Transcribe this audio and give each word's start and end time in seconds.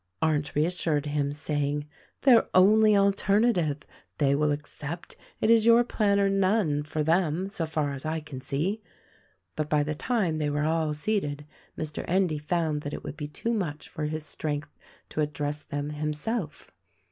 Arndt 0.19 0.55
reassured 0.55 1.05
him, 1.05 1.31
saying, 1.31 1.85
"Their 2.21 2.47
only 2.55 2.97
alternative! 2.97 3.81
They 4.17 4.33
will 4.33 4.51
accept— 4.51 5.15
it 5.41 5.51
is 5.51 5.67
your 5.67 5.83
plan 5.83 6.19
or 6.19 6.27
none, 6.27 6.81
for 6.81 7.03
them, 7.03 7.49
so 7.51 7.67
far 7.67 7.93
as 7.93 8.03
I 8.03 8.19
can 8.19 8.41
see." 8.41 8.81
But 9.55 9.69
by 9.69 9.83
the 9.83 9.93
time 9.93 10.39
they 10.39 10.49
were 10.49 10.63
all 10.65 10.95
seated 10.95 11.45
Mr. 11.77 12.03
Endy 12.07 12.39
found 12.39 12.81
that 12.81 12.95
it 12.95 13.03
would 13.03 13.15
be 13.15 13.27
too 13.27 13.53
much 13.53 13.89
for 13.89 14.05
his 14.05 14.25
strength 14.25 14.75
to 15.09 15.21
address 15.21 15.61
them 15.61 15.91
himself. 15.91 16.71